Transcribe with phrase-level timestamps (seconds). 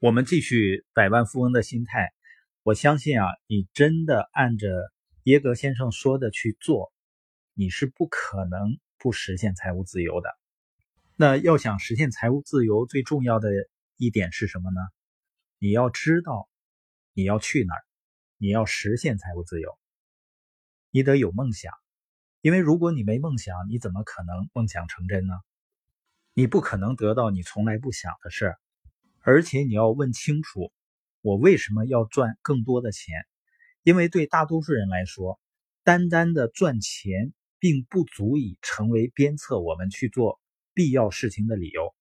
[0.00, 2.12] 我们继续百万富翁的心态。
[2.62, 6.92] 我相信啊，你真的按着耶格先生说的去做，
[7.54, 10.36] 你是不可能不实现财务自由的。
[11.16, 13.50] 那要想实现财务自由，最重要的
[13.96, 14.80] 一点是什么呢？
[15.58, 16.48] 你要知道
[17.12, 17.82] 你要去哪儿，
[18.36, 19.78] 你要实现财务自由，
[20.90, 21.72] 你得有梦想。
[22.40, 25.34] 因为如果你没梦想，你怎么可能梦想成真呢？
[26.34, 28.58] 你不可能得到你从来不想的事儿。
[29.26, 30.70] 而且你要问清楚，
[31.22, 33.24] 我为什么要赚更多的钱？
[33.82, 35.40] 因为对大多数人来说，
[35.82, 40.42] 单单的赚钱并不足以成为鞭策我们去做
[40.74, 41.94] 必要事情的理由。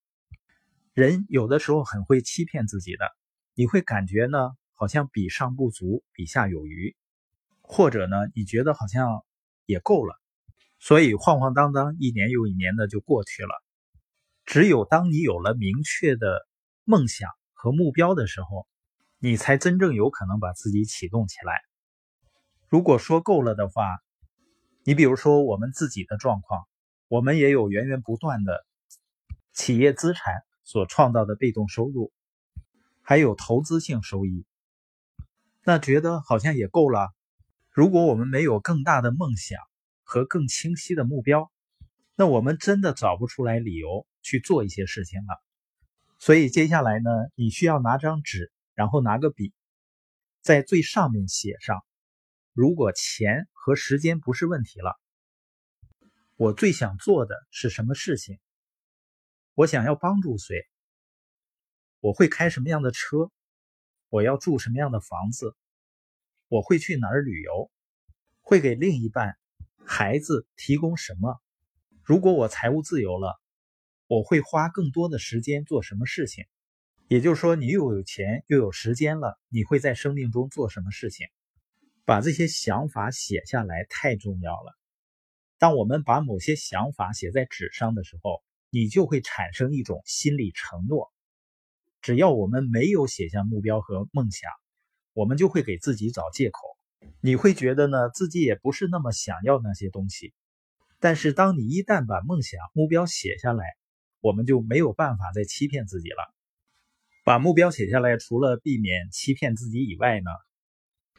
[0.93, 3.09] 人有的时候很会欺骗自己的，
[3.53, 4.37] 你会感觉呢，
[4.73, 6.93] 好像比上不足，比下有余，
[7.61, 9.23] 或者呢，你觉得好像
[9.65, 10.19] 也够了，
[10.77, 13.63] 所以晃晃荡荡一年又一年的就过去了。
[14.45, 16.45] 只有当你有了明确的。
[16.85, 18.67] 梦想和目标的时候，
[19.19, 21.61] 你才真正有可能把自己启动起来。
[22.67, 23.85] 如果说够了的话，
[24.83, 26.67] 你比如说我们自己的状况，
[27.07, 28.65] 我们也有源源不断的
[29.53, 32.11] 企业资产所创造的被动收入，
[33.01, 34.45] 还有投资性收益，
[35.63, 37.13] 那觉得好像也够了。
[37.69, 39.57] 如果我们没有更大的梦想
[40.03, 41.49] 和更清晰的目标，
[42.15, 45.41] 那我们真的找不出来理由去做一些事情了。
[46.25, 49.53] 所以接下来呢，你需要拿张纸，然后拿个笔，
[50.39, 51.85] 在最上面写上：
[52.53, 54.97] 如果钱和时间不是问题了，
[56.37, 58.39] 我最想做的是什么事情？
[59.53, 60.65] 我想要帮助谁？
[61.99, 63.29] 我会开什么样的车？
[64.07, 65.57] 我要住什么样的房子？
[66.47, 67.69] 我会去哪儿旅游？
[68.39, 69.37] 会给另一半、
[69.85, 71.41] 孩子提供什么？
[72.01, 73.37] 如果我财务自由了？
[74.07, 76.45] 我会花更多的时间做什么事情？
[77.07, 81.27] 也就是说，你又有钱又有时间了，你会在生命中做什么事情？
[82.05, 84.73] 把这些想法写下来太重要了。
[85.57, 91.11] 当我们把某些想法写在纸上的时候，你就会产生一种心理承诺。
[92.01, 94.51] 只要我们没有写下目标和梦想，
[95.13, 96.59] 我们就会给自己找借口。
[97.21, 100.33] 你会觉得呢，自己也不是那么想要那些东西。
[100.99, 103.63] 但是，当你一旦把梦想、目标写下来，
[104.23, 106.33] 我们就没有办法再欺骗自己了。
[107.25, 110.31] 把目标写下来，除了避免欺骗自己以外呢，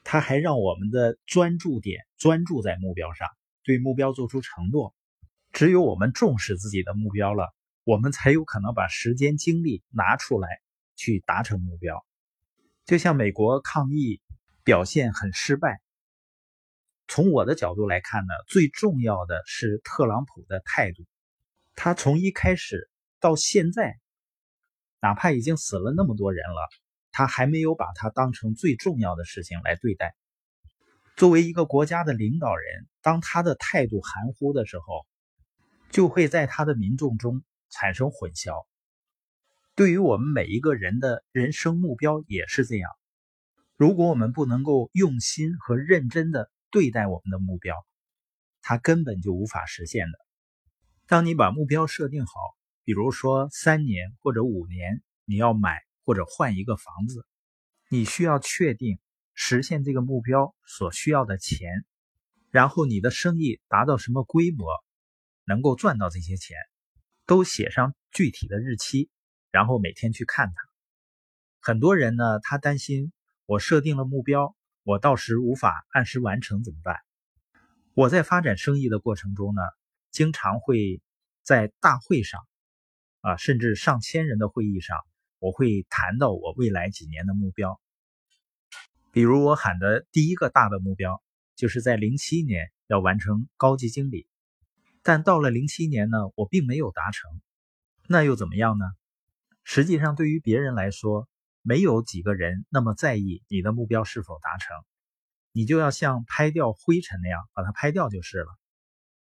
[0.04, 3.28] 它还让我们的专注点专注在目标上，
[3.62, 4.94] 对目标做出承诺。
[5.52, 7.54] 只有我们重视自己的目标了，
[7.84, 10.48] 我们才有可能把时间精力拿出来
[10.96, 12.02] 去达成目标。
[12.86, 14.22] 就像美国抗疫
[14.64, 15.78] 表现很失败，
[17.06, 21.04] 从我的角度来看呢，最重要的是特朗普的态度，
[21.74, 22.88] 他从一开始。
[23.24, 23.98] 到现在，
[25.00, 26.68] 哪怕已经死了那么多人了，
[27.10, 30.14] 他还没有把它当成最重要的事情来对待。
[31.16, 35.06] 作为一个国家的领导人，当他的态度含糊的时候，
[35.88, 38.66] 就会在他的民众中产生混淆。
[39.74, 42.90] 对于我们每一个人的人生目标也是这样。
[43.74, 47.74] 如果我们不能够用心和认真的对待我们的目标，
[48.60, 50.18] 它根本就无法实现的。
[51.06, 52.32] 当你把目标设定好。
[52.84, 57.26] 比如说，三年或者五年，你要买或者换一个房子，
[57.88, 58.98] 你需要确定
[59.32, 61.86] 实现这个目标所需要的钱，
[62.50, 64.66] 然后你的生意达到什么规模，
[65.44, 66.58] 能够赚到这些钱，
[67.24, 69.08] 都写上具体的日期，
[69.50, 70.54] 然后每天去看它。
[71.60, 73.12] 很多人呢，他担心
[73.46, 76.98] 我设定了目标，我到时无法按时完成怎么办？
[77.94, 79.62] 我在发展生意的过程中呢，
[80.10, 81.00] 经常会
[81.42, 82.46] 在大会上。
[83.24, 84.98] 啊，甚至上千人的会议上，
[85.38, 87.80] 我会谈到我未来几年的目标。
[89.12, 91.22] 比如我喊的第一个大的目标，
[91.56, 94.26] 就是在零七年要完成高级经理。
[95.02, 97.40] 但到了零七年呢，我并没有达成，
[98.06, 98.84] 那又怎么样呢？
[99.62, 101.26] 实际上，对于别人来说，
[101.62, 104.76] 没有几个人那么在意你的目标是否达成。
[105.52, 108.48] 你就要像拍掉灰尘那样把它拍掉就是了，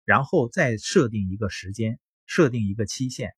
[0.05, 3.33] 然后再设定一个时间，设定一个期限。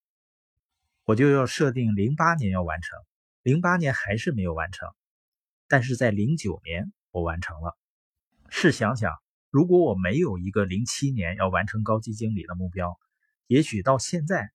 [1.07, 2.99] 我就要设定零八年要完成，
[3.43, 4.89] 零八年还是没有完成，
[5.69, 7.77] 但是在零九年我完成了。
[8.49, 9.13] 试想想，
[9.51, 12.99] 如果我没有一个零七年要完成高级经理的目标，
[13.47, 14.51] 也许到现在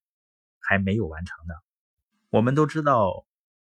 [0.58, 1.54] 还没有完成呢。
[2.30, 3.24] 我们都知道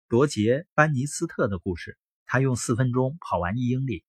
[0.07, 4.03] 罗杰·班尼斯特的故事，他用四分钟跑完一英里，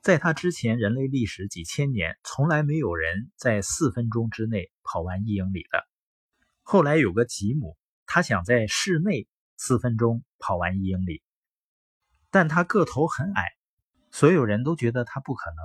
[0.00, 5.84] 在他之前，人类历史几千年从来没有人在四分钟之内跑完一英里的。
[6.62, 7.76] 后来有个吉姆。
[8.14, 9.26] 他想在室内
[9.56, 11.22] 四分钟跑完一英里。
[12.30, 13.46] 但他个头很矮，
[14.10, 15.56] 所有人都觉得他不可能。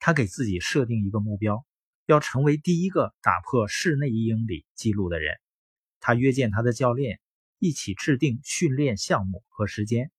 [0.00, 1.64] 他给自己设定一个目标，
[2.06, 5.36] 要成为第一个打破室内一英里记录的人。
[6.00, 7.20] 他约见他的教练，
[7.60, 10.10] 一起制定训练项目和时间，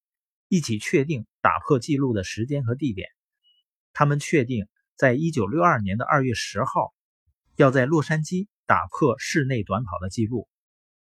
[0.48, 3.10] 一起确定打破记录的时间和地点。
[3.92, 6.94] 他们确定，在一九六二年的二月十号，
[7.57, 10.48] 要在洛杉矶打破室内短跑的记录。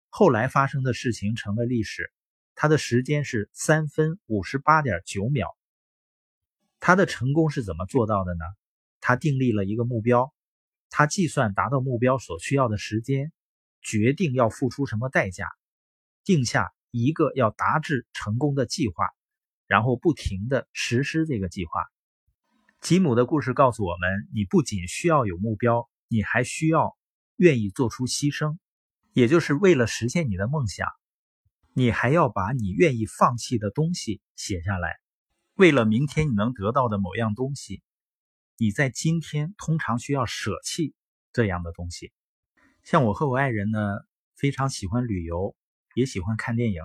[0.09, 2.11] 后来发生的事情成了历史。
[2.55, 5.47] 他的时间是三分五十八点九秒。
[6.81, 8.43] 他的成功是怎么做到的呢？
[8.99, 10.33] 他订立了一个目标，
[10.89, 13.31] 他计算达到目标所需要的时间，
[13.81, 15.47] 决定要付出什么代价，
[16.25, 19.05] 定下一个要达至成功的计划，
[19.67, 21.71] 然后不停的实施这个计划。
[22.81, 26.97] 吉姆的故事告诉我们：你不仅需要有目标，你还需要
[27.37, 28.57] 愿意做出牺牲。
[29.13, 30.87] 也就是为了实现你的梦想，
[31.73, 34.97] 你还要把你愿意放弃的东西写下来。
[35.55, 37.81] 为了明天你能得到的某样东西，
[38.57, 40.93] 你在今天通常需要舍弃
[41.33, 42.13] 这样的东西。
[42.83, 43.79] 像我和我爱人呢，
[44.35, 45.55] 非常喜欢旅游，
[45.95, 46.83] 也喜欢看电影，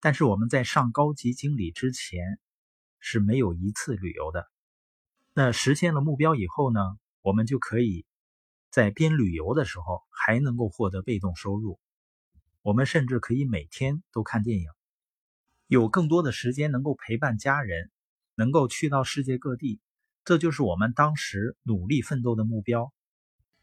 [0.00, 2.38] 但是我们在上高级经理之前
[2.98, 4.46] 是没有一次旅游的。
[5.32, 6.80] 那实现了目标以后呢，
[7.22, 8.04] 我们就可以。
[8.74, 11.78] 在边旅游的时候，还能够获得被动收入。
[12.60, 14.66] 我们甚至可以每天都看电影，
[15.68, 17.92] 有更多的时间能够陪伴家人，
[18.34, 19.78] 能够去到世界各地。
[20.24, 22.92] 这就是我们当时努力奋斗的目标。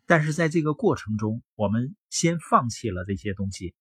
[0.05, 3.75] 但是在这个过程中，我们先放弃了这些东西。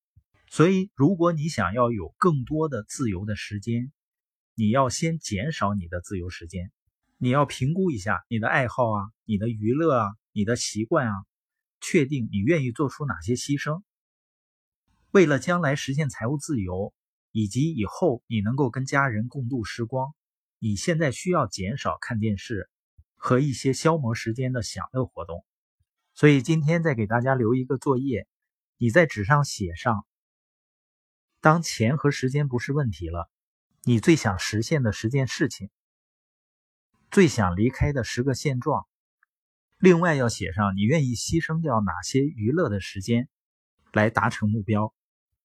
[0.49, 3.93] 所以，如果你想要有更多的自由的时间，
[4.57, 6.73] 你要先减少你的自由时间。
[7.19, 10.11] 你要评估一下你的爱好啊，你的娱乐啊。
[10.33, 11.13] 你的习惯啊，
[11.81, 13.83] 确定你愿意做出哪些牺牲，
[15.11, 16.95] 为了将来实现财务自由，
[17.33, 20.15] 以及以后你能够跟家人共度时光，
[20.59, 22.71] 你现在需要减少看电视
[23.17, 25.45] 和一些消磨时间的享乐活动。
[26.15, 28.29] 所以今天再给大家留一个作业，
[28.77, 30.07] 你在纸上写上：
[31.41, 33.31] 当钱和时间不是问题了，
[33.85, 35.71] 你最想实现的十件事情，
[37.11, 38.87] 最想离开的十个现状。
[39.81, 43.29] 另外要写上你愿意牺牲掉哪些娱乐的时间，
[43.93, 44.93] 来达成目标。